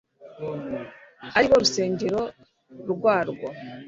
[1.37, 2.21] ari bo rusengero
[2.91, 3.47] rwarwo